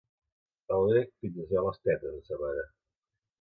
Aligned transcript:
El 0.77 0.85
grec 0.91 1.11
fins 1.25 1.37
es 1.43 1.49
beu 1.51 1.67
les 1.67 1.77
tetes 1.85 2.17
de 2.17 2.23
sa 2.31 2.41
mare. 2.47 2.65